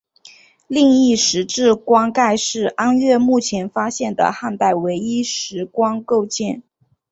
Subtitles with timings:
[0.65, 6.63] 另一石质棺盖是安岳目前发现的汉代唯一石棺构件。